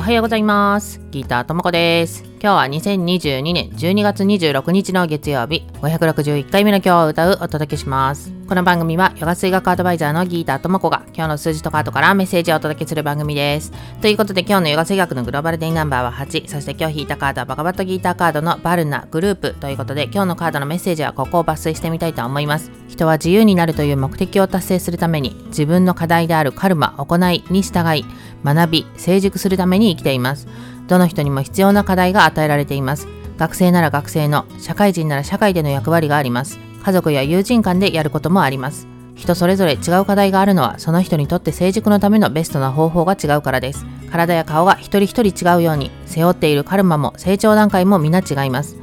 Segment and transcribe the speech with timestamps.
[0.00, 0.98] おはようございます。
[1.10, 2.29] ギターともこです。
[2.42, 8.32] 今日は2022年12月26日の月曜日、561回目の今日を歌うお届けします。
[8.48, 13.72] この番組はヨガ水学アドバイザーのギーターともこが今日の数字とカードからメッセージをお届けする番組です。
[14.00, 22.72] ということで今日のヨガ水学のグローバルデイナンバーは8、そして今日引いたカードはバカバットギーターカードのバルナグループということで今日のカードのメッセージはここを抜粋してみたいと思います。
[22.88, 28.06] 人は自由になるという目的を達成するために自分の課題であるカルマ、行いに従い
[28.42, 30.48] 学び、成熟するために生きています。
[30.90, 33.06] どの人にも必要な課題が与えられています。
[33.38, 36.58] 学生なら学生の、社会人なら社会での役割があります。
[36.84, 38.88] 家族や友人間でやることもあります。
[39.14, 43.86] 人それぞれ違う課題があるのはその人にとって成熟のためのベストな方法が違うからです。
[44.10, 48.79] 体や顔が一人一人違うように背負っているカルマも成長段階も皆違います。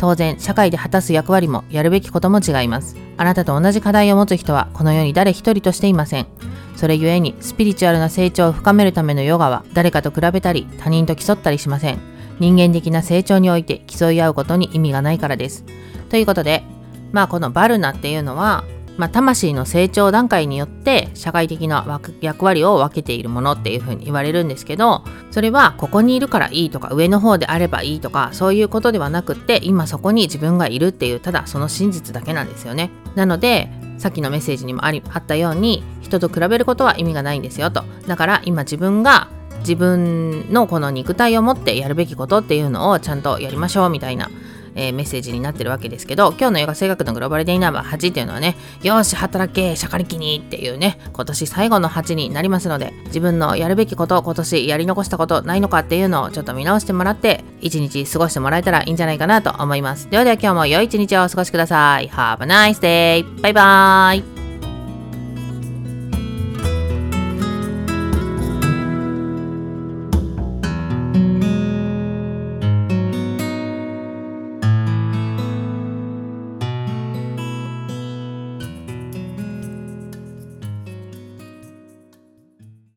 [0.00, 2.96] 当然社会で果たす役割もやるべきことも違います。
[3.18, 6.26] あなたと同じ課題を持つ人はこの世に誰一人としていません。
[6.74, 11.98] それゆえにスピリチュアルな成長を深めるためのヨガは誰かと比べたり他人と競ったりしません。
[12.38, 15.66] 人間的な成長において競い合うことに意味がないからです。
[16.08, 16.64] ということで、
[17.12, 18.64] まあこのバルナっていうのは、
[19.00, 32.90] まあ、魂の成長段階によって社会的な役割を分けているものっていうふうに言われるんですけどそれはここにいるからいいとか上の方であればいいとかそういうことではなくって今そこに自分がいるっていうただその真実だけなんですよね。
[33.14, 37.84] なのでさっきのメッセージにもありあったように人と比べることは意味がないんですよと。
[38.06, 39.28] だから今自分が
[39.60, 44.30] 自分のこの肉体を持ってやるべきことっていうのをちゃんとやりましょうみたいな
[44.74, 60.10] えー、メッセージになってるわけですけど、今日のヨガ性学のグローバルデイナンバー8っていうのはね、よし、働け、しゃかりきにっていうね、今年最後の8になりますので、自分のやるべきこと、今年やり残したことないのかっていうのをちょっと見直してもらって、一日過ごしてもらえたらいいんじゃないかなと思います。
[60.10, 62.08] ではでは今日も良い一日をお過ごしください。
[62.08, 63.40] Have a nice day!
[63.42, 64.39] バイバーイ